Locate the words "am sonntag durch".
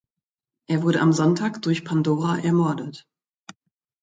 0.99-1.85